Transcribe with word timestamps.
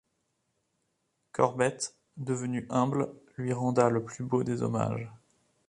Corbett, 1.31 1.95
devenu 2.17 2.65
humble, 2.71 3.13
lui 3.37 3.53
rendra 3.53 3.91
le 3.91 4.01
plus 4.03 4.23
beau 4.25 4.43
des 4.43 4.63
hommages. 4.63 5.07